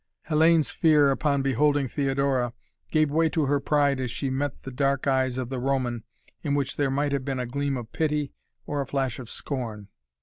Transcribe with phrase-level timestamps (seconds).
[0.29, 2.53] Hellayne's fear upon beholding Theodora
[2.89, 6.05] gave way to her pride as she met the dark eyes of the Roman
[6.41, 8.33] in which there might have been a gleam of pity
[8.65, 9.89] or a flash of scorn.